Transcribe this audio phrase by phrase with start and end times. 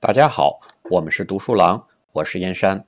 [0.00, 2.86] 大家好，我们是读书郎，我是燕山。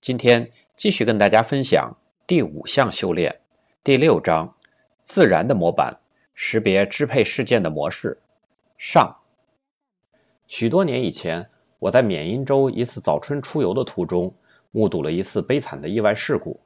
[0.00, 1.96] 今天继续跟大家分享
[2.28, 3.40] 第五项修炼，
[3.82, 4.54] 第六章
[5.02, 5.98] 自然的模板，
[6.34, 8.20] 识别支配事件的模式。
[8.78, 9.16] 上。
[10.46, 11.50] 许多年以前，
[11.80, 14.36] 我在缅因州一次早春出游的途中，
[14.70, 16.60] 目睹了一次悲惨的意外事故。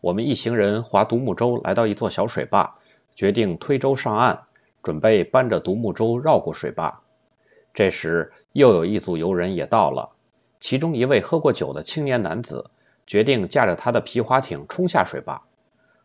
[0.00, 2.76] 我们一行人划独木舟来到一座小水坝，
[3.14, 4.40] 决定推舟上岸，
[4.82, 7.00] 准备搬着独木舟绕过水坝。
[7.74, 10.10] 这时，又有一组游人也到了。
[10.58, 12.70] 其中一位喝过酒的青年男子
[13.06, 15.42] 决定驾着他的皮划艇冲下水坝。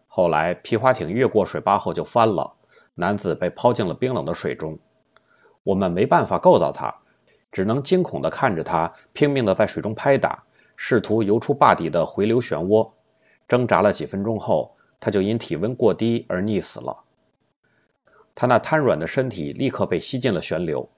[0.08, 2.54] 后来，皮划艇越过水坝后就翻了，
[2.96, 4.78] 男子被抛进了冰冷的水中。
[5.64, 6.96] 我们没办法够到他，
[7.52, 10.44] 只能惊恐地看着他拼命地在水中拍打，
[10.76, 12.92] 试图游出坝底的回流漩涡。
[13.48, 17.04] 挣扎了几分钟后，他就因体温过低而溺死了。
[18.36, 20.90] 他那瘫软的身体立刻被吸进了旋流。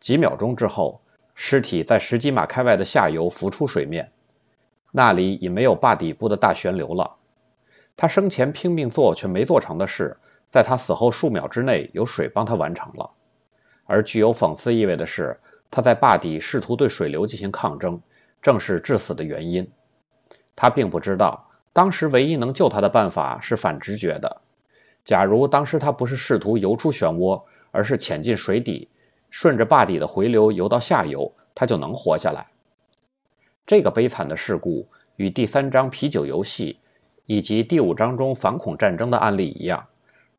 [0.00, 1.00] 几秒钟之后。
[1.42, 4.12] 尸体在十几码开外的下游浮出水面，
[4.90, 7.16] 那里已没有坝底部的大旋流了。
[7.96, 13.12] 他生前拼命做却没做成的事，在他死后数秒之内有水帮他完成了。
[13.86, 18.02] 而具有讽刺意味的是，他在坝底试图对水流进行抗争，
[18.42, 19.70] 正是致死的原因。
[20.56, 24.40] 他并不知道，当时唯一能救他的办法是反直觉的。
[25.04, 28.88] 假如当时他不是试图游出漩涡，而是潜进水底。
[29.32, 32.48] 顺着坝底的回流游到下游，他就能活下来。
[33.64, 36.80] 这个悲惨的事故与第三章啤酒游戏
[37.26, 39.86] 以及第五章中反恐战争的案例一样，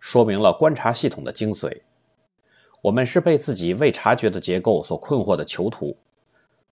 [0.01, 1.83] 说明了观察系统的精髓。
[2.81, 5.95] 我们是被自己未察觉的结构所困惑的囚徒。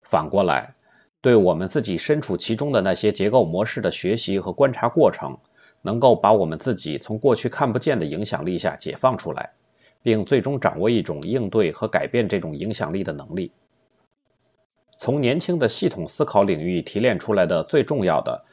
[0.03, 0.75] 反过来，
[1.20, 5.38] 对我们自己身处其中的那些结构模式的学习和观察过程，
[5.83, 9.52] 能够把我们自己从过去看不见的影响力下解放出来。
[10.00, 13.50] 并最终掌握一种应对和改变这种影响力的能力。
[14.97, 18.44] 从年轻的系统思考领域提炼出来的最重要的、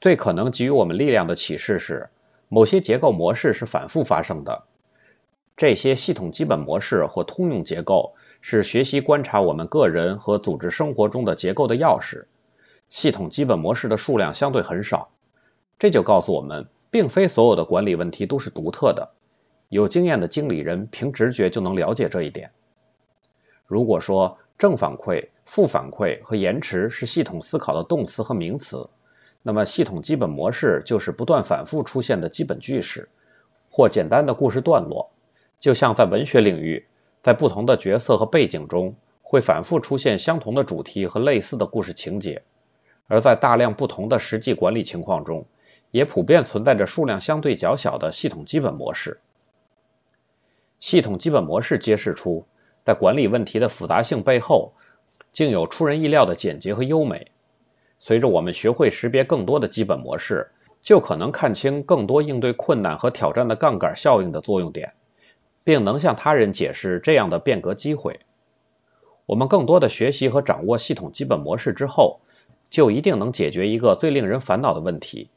[0.00, 2.08] 最可能给予我们力量的启示是：
[2.48, 4.62] 某些结构模式是反复发生的。
[5.56, 12.26] 这些系统基本模式或通用结构是学习观察我们个人和组织生活中的结构的钥匙。
[12.90, 15.10] 系统基本模式的数量相对很少，
[15.78, 19.12] 这就告诉我们，并非所有的管理问题都是独特的。
[19.68, 22.50] 有经验的经理人凭直觉就能了解这一点。
[23.66, 28.90] 如果说正反馈、负反馈和延迟是系统思考的动词和名词，
[29.42, 33.08] 那么系统基本模式就是不断反复出现的基本句式
[33.70, 35.10] 或简单的故事段落。
[35.58, 36.84] 就像在文学领域，
[37.22, 42.42] 在不同的角色和背景中会反复出现相同的主题和类似的故事情节，
[43.06, 45.46] 而在大量不同的实际管理情况中，
[45.92, 49.20] 也普遍存在着数量相对较小的系统基本模式。
[50.80, 52.44] 系统基本模式揭示出，
[52.84, 54.72] 在管理问题的复杂性背后，
[55.30, 57.30] 竟有出人意料的简洁和优美。
[58.00, 60.50] 随着我们学会识别更多的基本模式，
[60.80, 64.94] 就可能看清更多应对困难和挑战的杠杆效应的作用点，
[65.64, 68.20] 并能向他人解释这样的变革机会。
[69.26, 72.20] 我们更多的学习和掌握系统基本模式之后，
[72.70, 75.30] 就一定能解决一个最令人烦恼的问题，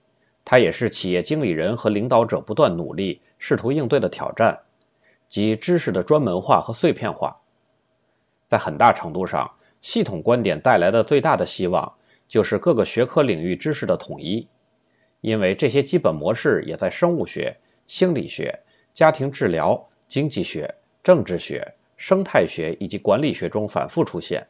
[0.44, 4.62] 它也是企业经理人和领导者不断努力试图应对的挑战。
[5.28, 7.42] 即知识的专门化和碎片化，
[8.48, 11.94] 在很大程度上，系统观点带来的最大的希望
[12.28, 14.48] 就是各个学科领域知识的统一，
[15.22, 17.58] 因为这些基本模式也在生物学、
[17.88, 18.60] 心理学、
[18.94, 24.48] 家庭治疗、经济学、政治学、生态学以及管理学中反复出现。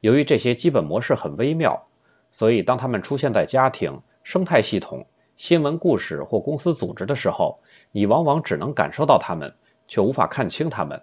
[0.00, 1.88] 由于这些基本模式很微妙，
[2.30, 7.60] 所以当它们出现在家庭、生态系统、新闻故事或公司组织的时候，
[7.92, 9.54] 你往往只能感受到它们，
[9.88, 11.02] 却无法看清它们。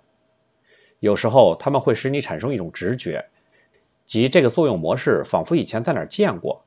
[1.00, 3.30] 有时候，它们会使你产生一种直觉，
[4.06, 6.64] 即这个作用模式仿佛以前在哪儿见过。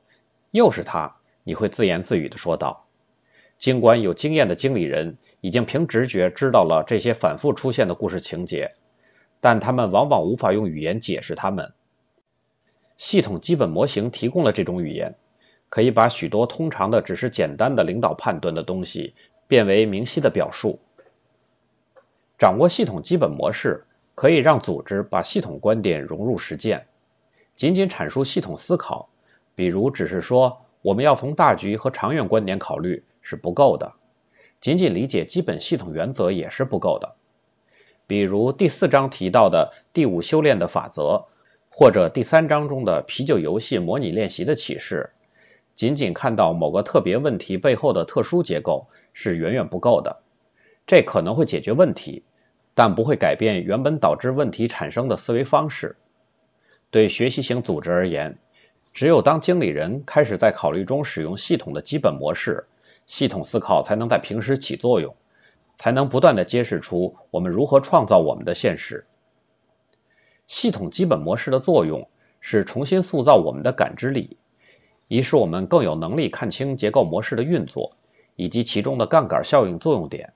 [0.51, 2.85] 又是它，你会自言自语地说道。
[3.57, 8.73] 尽管有经验的经理人已经凭直觉知道了这些反复出现的故事情节，
[9.39, 11.73] 但他们往往无法用语言解释它们。
[12.97, 15.15] 系统基本模型提供了这种语言，
[15.69, 19.13] 可以把许多通常的只是简单的领导判断的东西。
[19.49, 20.79] 变为明晰的表述。
[22.37, 26.87] 掌握系统基本模式，可以让组织把系统观点融入实践。
[27.55, 29.07] 仅仅阐述系统思考，
[29.55, 33.93] 比如只是说我们要从大局和长远观点考虑是不够的。
[34.59, 37.15] 仅仅理解基本系统原则也是不够的。
[38.07, 41.25] 比如第四章提到的第五修炼的法则，
[41.69, 45.11] 或者第三章中的啤酒游戏模拟练习的启示。
[45.75, 50.21] 仅仅看到某个特别问题背后的特殊结构是远远不够的。
[50.87, 52.23] 这可能会解决问题，
[52.73, 55.97] 但不会改变原本导致问题产生的思维方式。
[56.89, 58.39] 对学习型组织而言，
[58.93, 62.65] 只有当经理人开始在考虑中使用系统的基本模式，
[63.07, 65.15] 系统思考才能在平时起作用，
[65.77, 69.07] 才能不断的揭示出我们如何创造我们的现实。
[70.45, 72.07] 系统基本模式的作用
[72.39, 74.37] 是重新塑造我们的感知力，
[75.07, 77.97] 以使我们更有能力看清结构模式的运作
[78.35, 80.33] 以及其中的杠杆效应作用点。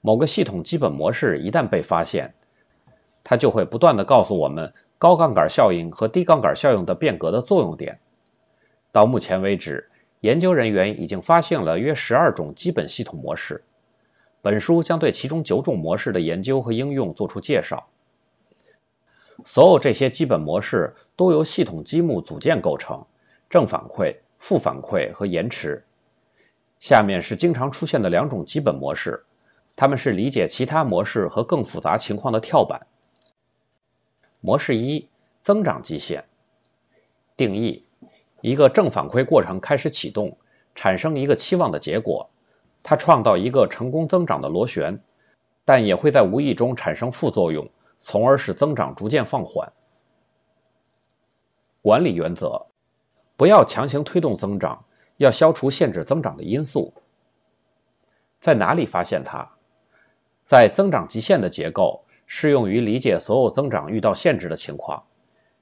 [0.00, 2.34] 某个系统基本模式一旦被发现，
[3.24, 4.72] 它就会不断的告诉我们。
[4.98, 8.00] 高杠杆效应和低杠杆效应的变革的作用点。
[8.92, 9.90] 到目前为止，
[10.26, 13.62] 研究人员已经发现了约十二种基本系统模式。
[14.42, 17.86] 本书将对其中九种模式的研究和应用做出介绍。
[19.44, 23.06] 所有这些基本模式都由系统积木组件构成：
[23.48, 25.84] 正反馈、负反馈和延迟。
[26.80, 29.24] 下面是经常出现的两种基本模式，
[29.76, 32.88] 它们是理解其他模式和更复杂情况的跳板。
[34.40, 35.08] 模式一：
[35.40, 36.24] 增长极限。
[37.36, 37.85] 定义：
[38.40, 40.38] 一个正反馈过程开始启动，
[40.74, 42.30] 产生一个期望的结果，
[42.82, 45.00] 它创造一个成功增长的螺旋，
[45.64, 49.72] 但也会在无意中产生副作用，从而使增长逐渐放缓。
[51.82, 52.66] 管理原则：
[53.36, 54.84] 不要强行推动增长，
[55.16, 56.92] 要消除限制增长的因素。
[58.40, 59.52] 在哪里发现它？
[60.44, 62.02] 在增长极限的结构。
[62.28, 65.04] 适用于理解所有增长遇到限制的情况，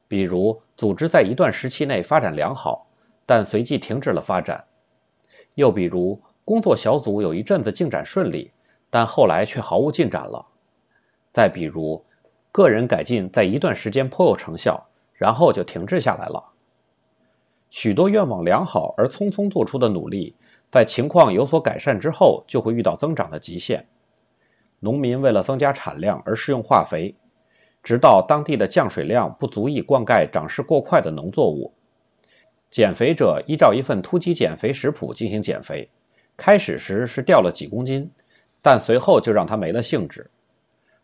[0.09, 2.87] 比如组织在一段时期内发展良好，
[3.27, 4.65] 但随即停止了发展；
[5.55, 8.53] 又比如工作小组有一阵子进展顺利，
[8.91, 10.47] 但后来却毫无进展了；
[11.31, 12.05] 再比如
[12.53, 16.53] 个人改进在一段时间颇有成效，然后就停滞下来了。
[17.71, 20.37] 许多愿望良好而匆匆做出的努力，
[20.71, 23.87] 在情况有所改善之后，就会遇到增长的极限。
[24.79, 27.17] 农民为了增加产量而施用化肥，
[27.85, 31.75] 直到当地的降水量不足以灌溉长势过快的农作物。
[32.71, 35.91] 减肥者依照一份突击减肥食谱进行减肥，
[36.37, 38.11] 开始时是掉了几公斤，
[38.63, 40.31] 但随后就让他没了兴致。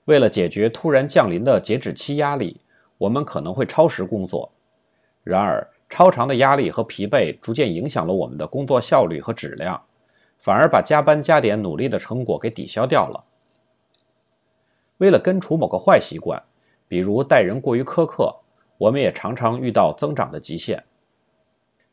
[0.07, 2.61] 为了解决突然降临的截止期压力，
[2.99, 4.51] 我们可能会超时工作。
[5.23, 9.85] 然而，超长的压力和疲惫逐渐影响了我们的工作效率和质量，
[10.39, 13.25] 反而把加班加点努力的成果给抵消掉了。
[14.97, 16.43] 为了根除某个坏习惯，
[16.91, 18.41] 比如待人过于苛刻，
[18.77, 20.83] 我们也常常遇到增长的极限。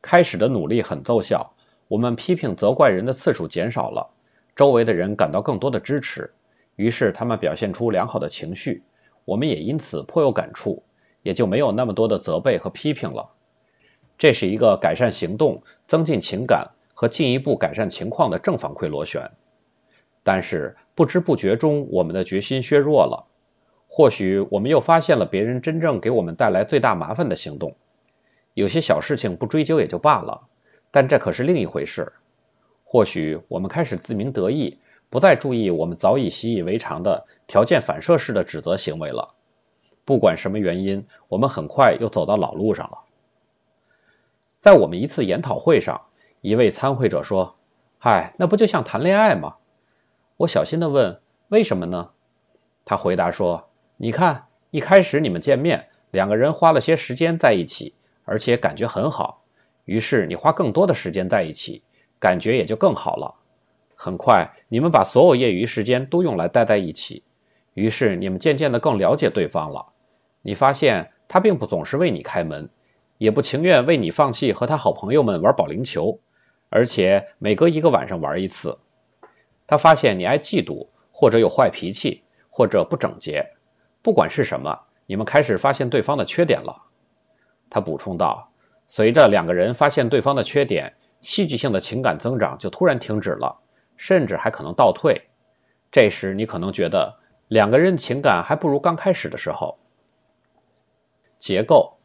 [0.02, 1.54] 开始的努力很奏效，
[1.88, 4.10] 我们批评责怪人的次数减少了，
[4.56, 6.34] 周围的人感到更多的支持，
[6.76, 8.82] 于是他们表现出良好的情绪，
[9.24, 10.82] 我们也因此颇有感触，
[11.22, 13.30] 也就没有那么多的责备和批评了。
[14.18, 19.30] 这是一个改善行动、增进情感和进一步改善情况的正反馈螺旋。
[20.24, 23.28] 但是不知不觉中，我们的决心削弱了。
[23.98, 27.78] 或许我们又发现了别人真正给我们带来最大麻烦的行动。
[28.54, 30.44] 有些小事情不追究也就罢了，
[30.92, 32.14] 但这可是另一回事。
[32.84, 34.78] 或许我们开始自鸣得意，
[35.10, 39.34] 不再注意我们早已习以为常的条件反射式的指责行为了。
[40.06, 43.00] 不管什么原因，我们很快又走到老路上了。
[44.60, 46.02] 在我们一次研讨会上，
[46.42, 47.56] 一位参会者说
[47.98, 49.56] ：“嗨，那不就像谈恋爱吗？”
[50.38, 51.20] 我小心地问
[51.50, 52.12] ：“为什么呢？”
[52.86, 53.67] 他回答说
[54.00, 59.44] ：“你看，一开始你们见面，两个人花了些时间在一起，而且感觉很好。
[59.86, 61.82] 于是你花更多的时间在一起，
[62.20, 63.34] 感觉也就更好了。
[63.96, 67.24] 很快，你们把所有业余时间都用来待在一起，
[67.74, 69.88] 于是你们渐渐地更了解对方了。
[70.44, 72.70] 你发现他并不总是为你开门，
[73.18, 76.20] 也不情愿为你放弃和他好朋友们玩保龄球，
[76.70, 78.78] 而且每隔一个晚上玩一次。”
[79.66, 83.54] 他发现你爱嫉妒，或者有坏脾气，或者不整洁。
[84.08, 86.84] 不管是什么，你们开始发现对方的缺点了。
[87.70, 88.54] 他补充道
[88.88, 93.60] ：“随着两个人发现对方的缺点，戏剧性的情感增长就突然停止了，
[93.98, 95.24] 甚至还可能倒退。
[95.92, 97.18] 这时，你可能觉得
[97.50, 99.78] 两个人情感还不如刚开始的时候。”
[101.38, 101.98] 结构：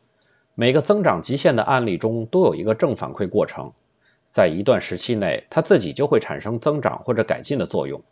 [0.56, 3.74] 每个增长极限的案例中都有一个正反馈过程。
[4.32, 8.02] 在一段时期内，它自己就会产生增长或者改进的作用。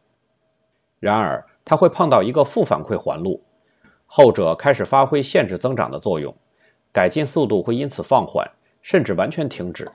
[1.01, 3.43] 然而，它会碰到一个负反馈环路，
[4.13, 6.35] 后者开始发挥限制增长的作用，
[6.91, 8.51] 改进速度会因此放缓，
[8.83, 9.93] 甚至完全停止。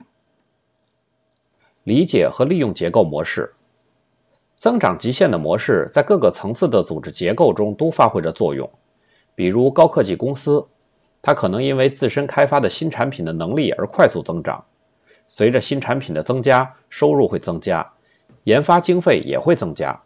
[1.84, 3.52] 理解和利用结构模式，
[4.56, 8.70] 增长极限的模式在各个层次的组织结构中都发挥着作用。
[9.34, 10.66] 比如高科技公司，
[11.20, 14.64] 它可能因为自身开发的新产品的能力而快速增长。
[15.28, 17.92] 随着新产品的增加，收入会增加，
[18.44, 20.00] 研发经费也会增加，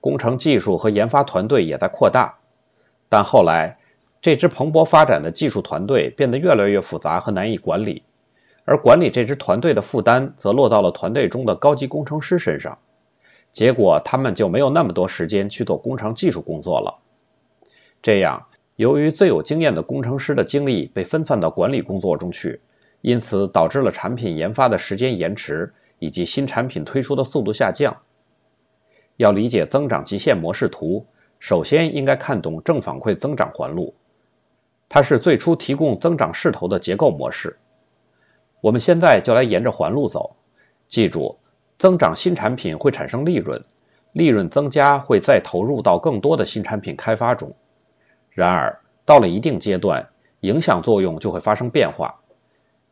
[0.00, 2.40] 工程技术和研发团队也在扩大。
[3.12, 3.76] 但后来，
[4.22, 8.04] 这支蓬勃发展的技术团队变得越来越复杂和难以管理，
[8.64, 12.78] 而管理这支团队的负担则落到了团队中的高级工程师身上。
[13.52, 17.00] 结果，他们就没有那么多时间去做工程技术工作了。
[18.00, 22.62] 这样，由于最有经验的工程师的精力被分散到管理工作中去，
[23.02, 27.98] 因此导致了产品研发的时间延迟以及新产品推出的速度下降。
[29.18, 31.04] 要理解增长极限模式图，
[31.42, 33.96] 首先应该看懂正反馈增长环路，
[34.88, 37.58] 它是最初提供增长势头的结构模式。
[38.60, 40.36] 我们现在就来沿着环路走，
[40.86, 41.40] 记住。
[41.78, 43.64] 增长新产品会产生利润，
[44.12, 47.56] 利润增加会再投入到更多的新产品开发中。
[48.30, 50.10] 然而，到了一定阶段，
[50.42, 52.20] 影响作用就会发生变化。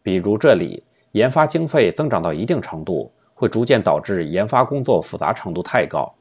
[0.03, 6.17] 比如这里，研发经费增长到一定程度，会逐渐导致研发工作复杂程度太高。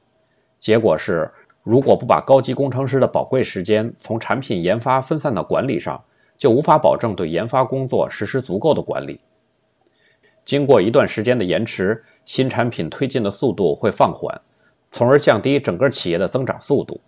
[0.60, 1.32] 结果是，
[1.70, 6.04] 如果不把高级工程师的宝贵时间从产品研发分散到管理上，
[6.36, 9.20] 就无法保证对研发工作实施足够的管理。
[10.46, 14.42] 经过一段时间的延迟，新产品推进的速度会放缓，
[14.92, 17.02] 从而降低整个企业的增长速度。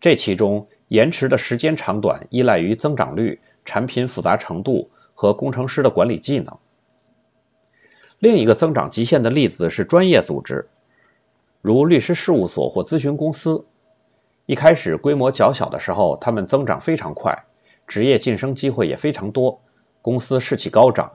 [0.00, 6.58] 这其中延迟的时间长短依赖于增长率、产品复杂程度和工程师的管理技能。
[8.20, 10.68] 另一个增长极限的例子是专业组织，
[11.66, 13.64] 如律师事务所或咨询公司。
[14.44, 17.46] 一开始规模较小的时候，他们增长非常快，
[17.86, 19.62] 职业晋升机会也非常多，
[20.02, 21.12] 公司士气高涨。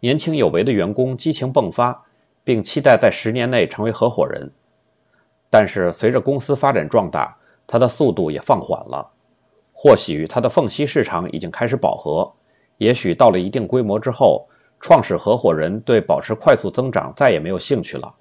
[0.00, 2.04] 年轻有为的员工激情迸发，
[2.42, 4.50] 并期待在十年内成为合伙人。
[5.50, 7.36] 但是，随着公司发展壮大，
[7.68, 9.12] 它的速度也放缓了。
[9.72, 12.32] 或许它的缝隙市场已经开始饱和，
[12.76, 14.48] 也许到了一定规模之后，
[14.80, 18.16] 创始合伙人对保持快速增长再也没有兴趣了。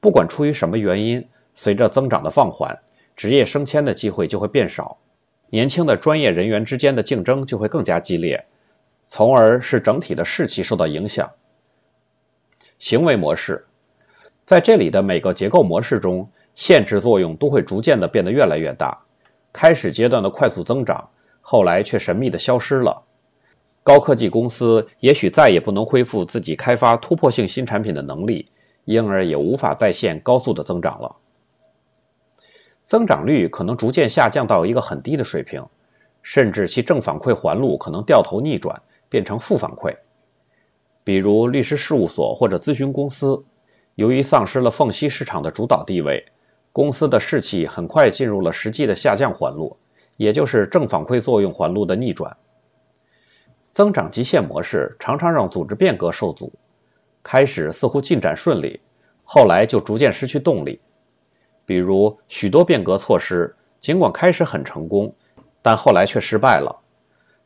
[0.00, 2.80] 不管出于什么原因，随着增长的放缓，
[3.16, 4.98] 职业升迁的机会就会变少，
[5.50, 8.46] 年轻的专业人员之间的竞争就会更加激烈。
[9.08, 11.30] 从而使整体的士气受到影响。
[12.78, 13.66] 行为模式
[14.44, 19.02] 在这里的每个结构模式中，限制作用都会逐渐的变得越来越大。
[19.52, 21.10] 开始阶段的快速增长，
[21.40, 23.04] 后来却神秘的消失了。
[23.82, 28.50] 高科技公司也许再也不能恢复自己开发突破性新产品的能力，
[28.86, 31.16] 因而也无法再现高速的增长了。
[32.82, 35.66] 增长率可能逐渐下降到一个很低的水平，
[36.22, 38.80] 甚至其正反馈环路可能掉头逆转。
[39.08, 39.98] 变成负反馈，
[41.04, 43.44] 比如律师事务所或者咨询公司，
[43.94, 46.26] 由于丧失了缝隙市场的主导地位，
[46.72, 49.76] 公司的士气很快进入了实际的下降环路，
[50.16, 52.36] 也就是正反馈作用环路的逆转。
[53.70, 56.54] 增长极限模式常常让组织变革受阻，
[57.26, 58.78] 开始似乎进展顺利，
[59.24, 60.80] 后来就逐渐失去动力。
[61.64, 65.16] 比如许多变革措施，尽管开始很成功，
[65.60, 66.82] 但后来却失败了。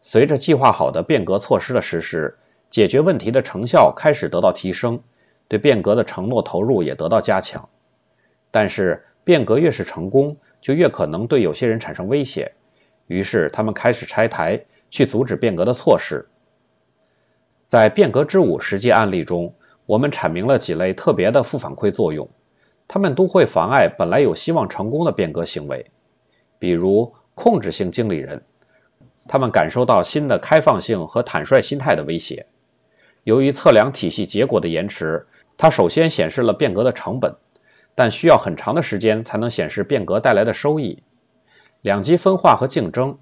[0.03, 2.37] 随着计划好的变革措施的实施，
[2.69, 5.01] 解决问题的成效开始得到提升，
[5.49, 7.71] 对变革的承诺投入也得到加强。
[8.51, 12.53] 但是，变革越是成功，就越可能对有些人产生威胁，
[13.07, 16.29] 于是他们开始拆台，去阻止变革的措施。
[17.67, 19.55] 在变革之舞实际案例中，
[19.91, 22.29] 我们阐明了几类特别的负反馈作用，
[22.87, 25.91] 它们都会妨碍本来有希望成功的变革行为，
[26.61, 28.45] 比如控制性经理人。
[29.27, 32.47] 他们感受到新的开放性和坦率心态的威胁。
[33.25, 35.27] 由于测量体系结果的延迟，
[35.59, 37.35] 它首先显示了变革的成本，
[37.97, 41.03] 但需要很长的时间才能显示变革带来的收益。
[41.81, 43.19] 两极分化和竞争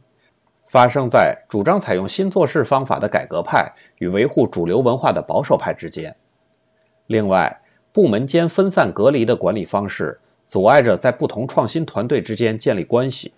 [0.67, 6.17] 发生在主张采用新做事方法的改革派与维护主流文化的保守派之间。
[7.09, 7.62] 另外，
[7.93, 13.33] 部门间分散隔离的管理方式阻碍着在不同创新团队之间建立关系。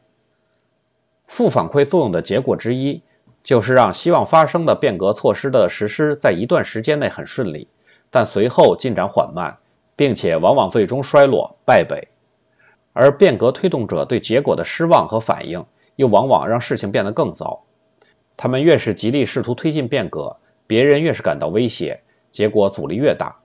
[1.29, 3.03] 负反馈作用的结果之一，
[3.45, 7.69] 就是让希望发生的变革措施的实施在一段时间内很顺利，
[8.11, 9.59] 但随后进展缓慢，
[9.95, 12.09] 并且往往最终衰落败北。
[12.93, 17.63] 而变革推动者对结果的失望和反应，又往往让事情变得更糟。
[18.37, 22.01] 他们越是极力试图推进变革，别人越是感到威胁，
[22.33, 23.37] 结果阻力越大。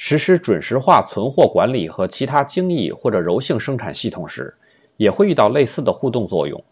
[0.00, 4.54] 实施准时化存货管理和其他精益或者柔性生产系统时。
[4.96, 6.64] 也会遇到类似的互动作用，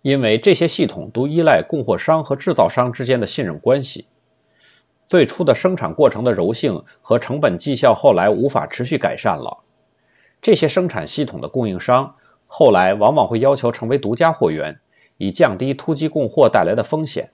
[0.00, 4.06] 因为这些系统都依赖供货商和制造商之间的信任关系。
[5.06, 9.58] 最初的生产过程的柔性和成本绩效后来无法持续改善了。
[10.40, 12.16] 这些生产系统的供应商
[12.46, 14.80] 后来往往会要求成为独家货源，
[15.18, 17.30] 以降低突击供货带来的风险。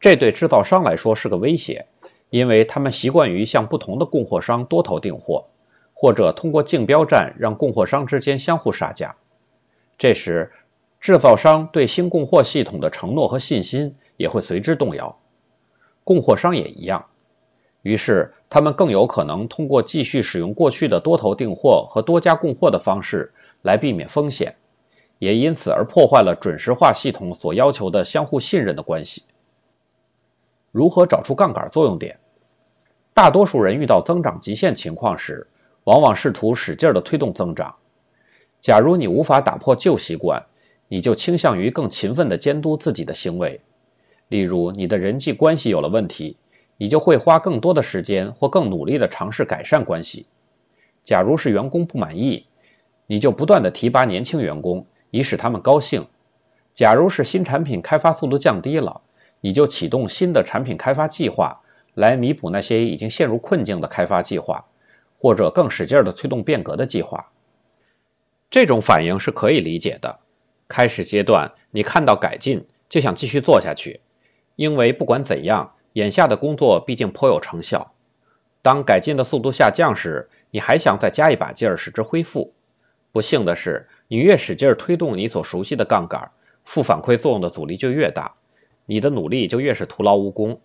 [0.00, 1.86] 这对制造商来说是个威胁，
[2.30, 5.46] 因为他们习惯于向不同的供货商多头订货，
[5.92, 9.16] 或者通过竞标战让供货商之间相互杀价。
[9.98, 10.52] 这时，
[11.00, 15.18] 制造商对新供货系统的承诺和信心也会随之动摇，
[16.04, 17.06] 供货商也一样。
[17.82, 23.32] 于是，他们更有可能通过继续使用过去的多头订货和多家供货的方式
[23.62, 24.56] 来避免风险，
[25.18, 29.22] 也因此而破坏了准时化系统所要求的相互信任的关系。
[30.72, 32.18] 如何找出杠杆作用点？
[33.12, 35.48] 大多数人遇到增长极限情况时，
[35.84, 37.76] 往往试图使劲地推动增长。
[38.60, 40.46] 假如你无法打破旧习惯，
[40.86, 43.60] 你就倾向于更勤奋地监督自己的行为。
[44.28, 46.36] 例如，你的人际关系有了问题，
[46.76, 50.26] 你就会花更多的时间或更努力地尝试改善关系。
[51.02, 52.46] 假如是员工不满意，
[53.06, 56.06] 你就不断地提拔年轻员工，以使他们高兴。
[56.74, 59.00] 假如是新产品开发速度降低了，
[59.40, 61.62] 你就启动新的产品开发计划，
[61.94, 64.66] 来弥补那些已经陷入困境的开发计划，
[65.18, 67.30] 或者更使劲地推动变革的计划。
[68.50, 70.20] 这种反应是可以理解的。
[70.68, 74.00] 开始阶段，你看到改进就想继续做下去，
[74.56, 77.92] 因为不管怎样，眼下的工作毕竟颇有成效。
[78.62, 82.52] 当改进的速度下降时，你还想再加一把劲儿使之恢复。
[83.10, 86.30] 不幸的是，你越使劲推动你所熟悉的杠杆，
[86.62, 88.34] 负反馈作用的阻力就越大，
[88.90, 90.60] 你的努力就越是徒劳无功。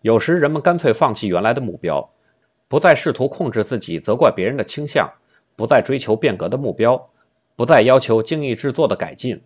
[0.00, 2.12] 有时人们干脆放弃原来的目标，
[2.68, 5.14] 不再试图控制自己责怪别人的倾向。
[5.56, 7.10] 不再追求变革的目标，
[7.56, 9.42] 不再要求精益制作的改进，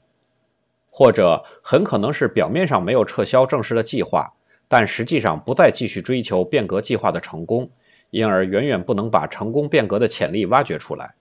[0.90, 4.34] 或者很可能是表面上没有撤销正式的计划，
[4.68, 7.70] 但实际上不再继续追求变革计划的成功，
[8.10, 11.14] 因而远远不能把成功变革的潜力挖掘出来。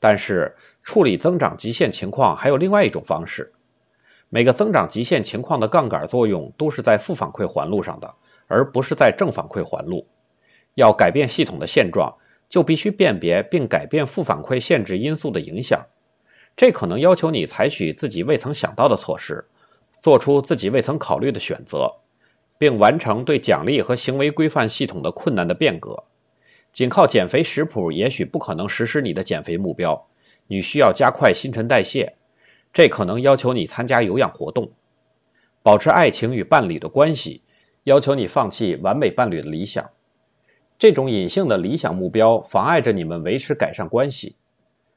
[0.00, 3.52] 但是处理增长极限情况还有另外一种方式。
[4.34, 8.16] 每个增长极限情况的杠杆作用都是在负反馈环路上的，
[8.48, 10.08] 而不是在正反馈环路。
[10.74, 12.16] 要改变系统的现状。
[12.50, 15.86] 就必须辨别并改变负反馈限制因素的影响，
[16.56, 19.46] 这可能要求你采取自己未曾想到的措施，
[20.02, 21.96] 做出自己未曾考虑的选择，
[22.58, 26.04] 并完成对奖励和行为规范系统的困难的变革。
[26.70, 30.06] 仅靠减肥食谱也许不可能实施你的减肥目标，
[30.46, 32.14] 你需要加快新陈代谢，
[32.74, 34.72] 这可能要求你参加有氧活动，
[35.62, 37.40] 保持爱情与伴侣的关系，
[37.84, 39.92] 要求你放弃完美伴侣的理想。
[40.76, 44.34] 这种隐性的理想目标妨碍着你们维持改善关系。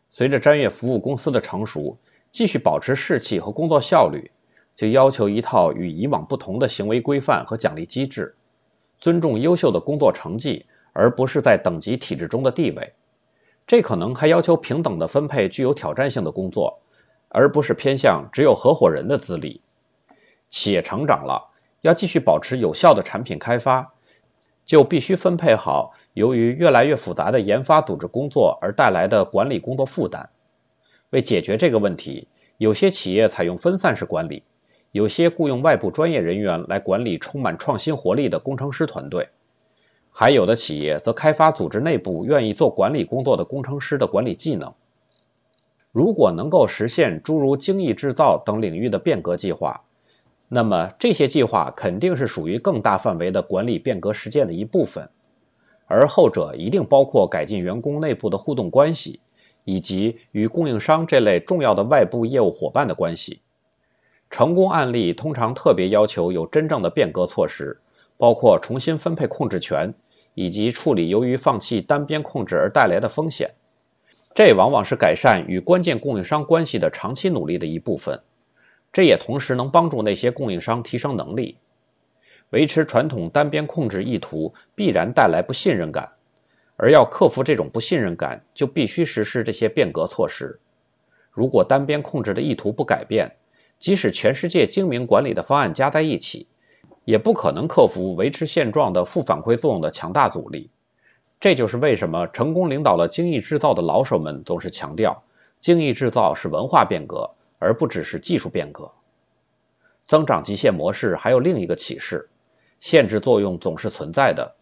[0.10, 2.00] 随着专业服务公司的成熟，
[2.32, 4.32] 继续保持士气和工作效率，
[4.76, 8.36] 就要求一套与以往不同的行为规范和奖励机制，
[8.98, 12.94] 尊重优秀的工作成绩，而不是在等级体制中的地位。
[13.68, 16.80] 这可能还要求平等的分配具有挑战性的工作，
[17.30, 19.62] 而不是偏向只有合伙人的资历。
[20.50, 21.50] 企业成长了，
[21.82, 23.94] 要继续保持有效的产品开发。
[24.66, 30.30] 就必须分配好由于越来越复杂的研发组织工作而带来的管理工作负担。
[31.10, 34.44] 为解决这个问题，有些企业采用分散式管理，
[34.92, 39.30] 有些雇佣外部专业人员来管理充满创新活力的工程师团队，
[40.12, 44.74] 还有的企业则开发组织内部愿意做管理工作的工程师的管理技能。
[45.98, 49.82] 如果能够实现诸如精益制造等领域的变革计划，
[50.48, 55.10] 那么这些计划肯定是属于更大范围的管理变革实践的一部分，
[55.88, 59.22] 而后者一定包括改进员工内部的互动关系，
[59.66, 63.42] 以及与供应商这类重要的外部业务伙伴的关系。
[64.30, 67.82] 成功案例通常特别要求有真正的变革措施，
[68.18, 69.96] 包括重新分配控制权，
[70.36, 73.56] 以及处理由于放弃单边控制而带来的风险。
[74.38, 78.22] 这往往是改善与关键供应商关系的长期努力的一部分。
[78.94, 81.58] 这也同时能帮助那些供应商提升能力。
[82.52, 86.12] 维持传统单边控制意图必然带来不信任感，
[86.76, 90.60] 而要克服这种不信任感，就必须实施这些变革措施。
[91.32, 93.38] 如果单边控制的意图不改变，
[93.80, 96.46] 即使全世界精明管理的方案加在一起，
[97.06, 100.70] 也不可能克服维持现状的负反馈作用的强大阻力。
[101.40, 105.24] 这就是为什么成功领导了精益制造的老手们总是强调，
[105.60, 107.32] 精益制造是文化变革。
[107.60, 108.92] 而不只是技术变革。
[110.06, 112.30] 增长极限模式还有另一个启示：
[112.80, 114.54] 限制作用总是存在的。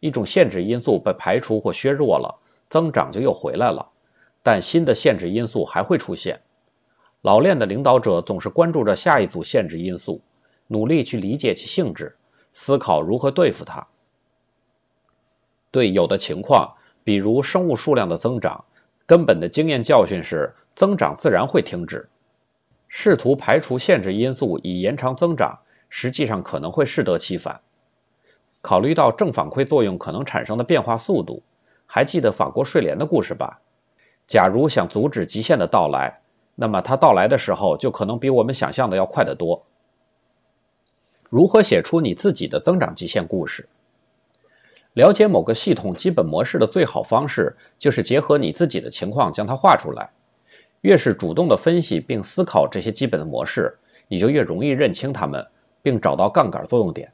[0.00, 3.88] 一种限制因素被排除或削弱了，增长就又回来了。
[4.42, 6.42] 但新的限制因素还会出现。
[7.22, 10.20] 老练的领导者总是关注着下一组限制因素，
[10.66, 12.16] 努力去理解其性质，
[12.52, 13.88] 思考如何对付它。
[15.72, 18.66] 对有的情况，比如生物数量的增长，
[19.06, 22.08] 根本的经验教训是增长自然会停止。
[22.86, 27.62] 试图排除限制因素以延长增长，实际上可能会适得其反。
[28.60, 31.42] 考虑到正反馈作用可能产生的变化速度，
[31.86, 33.60] 还记得法国睡莲的故事吧？
[34.28, 36.20] 假如想阻止极限的到来，
[36.54, 39.64] 那么它到来的时候就可能比我们想象的要快得多。
[41.30, 43.68] 如何写出你自己的增长极限故事？
[44.94, 50.10] 了解某个系统基本模式的最好方式，就是结合你自己的情况将它画出来。
[50.82, 53.78] 越是主动的分析并思考这些基本的模式，
[54.08, 55.46] 你就越容易认清它们，
[55.80, 57.12] 并找到杠杆作用点。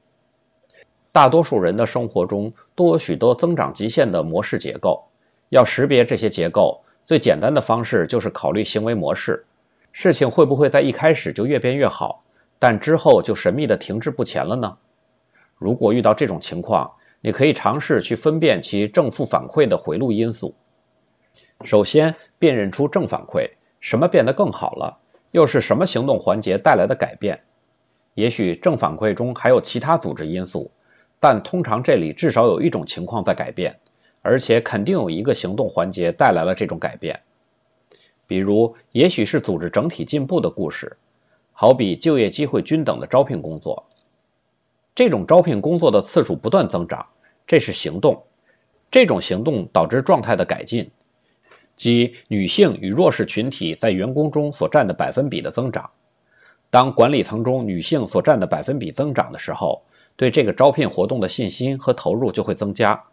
[1.12, 5.04] 大多数人的生活中都有许多增长极限的模式结构，
[5.48, 9.44] 要识别这些结构，最简单的方式就是考虑行为模式。
[9.92, 12.24] 事情会不会在一开始就越变越好，
[12.58, 14.78] 但之后就神秘的停滞不前了呢？
[15.56, 20.54] 如果遇到这种情况，你可以尝试去分辨其正负反馈的回路因素。
[21.64, 23.50] 首先，辨认出正反馈，
[23.80, 24.98] 什么变得更好了，
[25.32, 27.42] 又是什么行动环节带来的改变？
[28.14, 30.70] 也许正反馈中还有其他组织因素，
[31.20, 33.80] 但通常这里至少有一种情况在改变，
[34.22, 37.22] 而且肯定有一个行动环节带来了这种改变。
[38.26, 40.96] 比如，也许是组织整体进步的故事，
[41.52, 43.86] 好比就业机会均等的招聘工作。
[44.98, 47.06] 这种招聘工作的次数不断增长，
[47.46, 48.24] 这是行动。
[48.90, 50.90] 这种行动导致状态的改进，
[51.76, 55.90] 即女性与弱势群体在员工中所占的百分比的增长。
[56.70, 59.84] 当管理层中女性所占的百分比增长的时候，
[60.16, 63.04] 对这个招聘活动的信心和投入就会增加，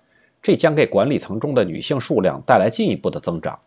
[0.42, 3.60] 这将给管理层中的女性数量带来进一步的增长。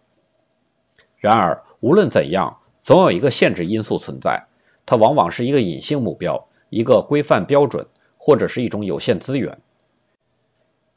[1.19, 4.49] 然而，无论怎样，总有一个限制因素存在，
[4.87, 7.87] 它往往是一个隐性目标，一个规范标准。
[8.29, 9.57] 或者是一种有限资源。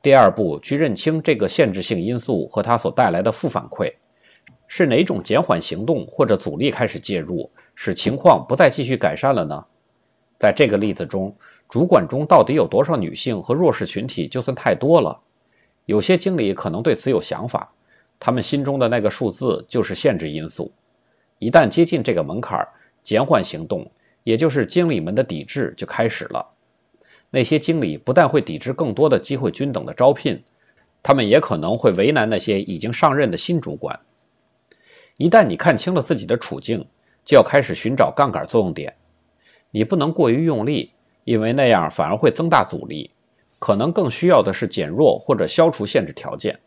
[0.01, 3.93] 第二步，去认清这个限制性因素和它所带来的负反馈，
[4.67, 9.65] 是哪种减缓行动或者阻力开始介入，使情况不再继续改善了呢？
[10.39, 11.37] 在这个例子中，
[11.69, 15.21] 主管中到底有多少女性和弱势群体就算太多了？
[15.85, 17.71] 有些经理可能对此有想法，
[18.19, 20.73] 他们心中的那个数字就是限制因素。
[21.39, 22.67] 一旦接近这个门槛，
[23.03, 23.89] 减缓行动，
[24.25, 26.49] 也就是经理们的抵制就开始了。
[27.31, 30.43] 那些经理不但会抵制更多的机会均等的招聘，
[31.01, 34.01] 他们也可能会为难那些已经上任的新主管。
[35.17, 36.87] 一旦你看清了自己的处境，
[37.25, 38.95] 就要开始寻找杠杆作用点。
[39.71, 40.91] 你不能过于用力，
[41.23, 43.11] 因为那样反而会增大阻力。
[43.59, 46.59] 可能更需要的是减弱或者消除限制条件。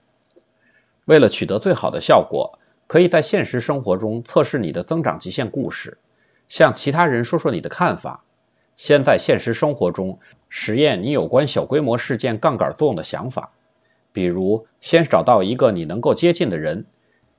[1.05, 5.99] 为了取得最好的效果，可以在现实生活中测试你的增长极限故事，
[6.47, 8.25] 向其他人说说你的看法。
[8.77, 13.53] 先在现实生活中实验你有关小规模事件杠杆作用的想法，
[14.13, 16.87] 比如先找到一个你能够接近的人，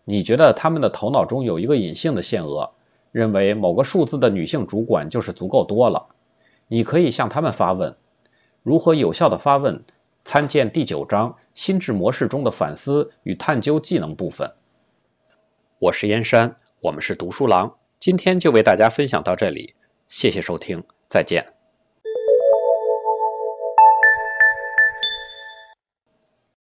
[0.03, 2.71] 你觉得他们的头脑中有一个隐性的限额，
[3.11, 6.07] 认为某个数字的女性主管就是足够多了。
[6.67, 7.95] 你可以向他们发问，
[8.63, 9.83] 如何有效的发问，
[10.23, 14.53] 参见第九章心智模式中的反思与探究技能部分。
[15.77, 19.75] 我是燕山，我们是读书郎，今天就为大家分享到这里，
[20.07, 20.83] 谢谢收听。
[21.09, 21.54] 再见。